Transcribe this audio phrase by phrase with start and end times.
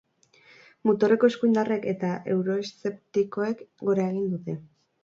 [0.89, 4.63] Muturreko eskuindarrek eta euroeszeptikoek gora egin dute.